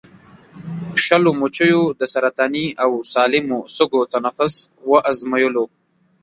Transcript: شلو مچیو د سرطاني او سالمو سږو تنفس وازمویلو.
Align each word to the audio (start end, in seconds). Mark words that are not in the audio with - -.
شلو 1.05 1.31
مچیو 1.39 1.81
د 1.99 2.01
سرطاني 2.13 2.65
او 2.83 2.91
سالمو 3.13 3.59
سږو 3.75 4.01
تنفس 4.13 4.53
وازمویلو. 4.89 5.65